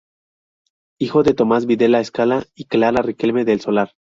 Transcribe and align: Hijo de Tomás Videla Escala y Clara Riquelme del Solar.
Hijo 0.99 1.21
de 1.21 1.35
Tomás 1.35 1.67
Videla 1.67 1.99
Escala 1.99 2.47
y 2.55 2.65
Clara 2.65 3.03
Riquelme 3.03 3.45
del 3.45 3.61
Solar. 3.61 3.91